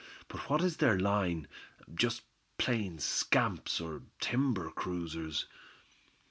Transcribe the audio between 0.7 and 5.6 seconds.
their line just plain scamps, or timber cruisers?"